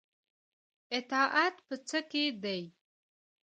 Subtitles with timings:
[0.97, 2.61] اطاعت په څه کې دی؟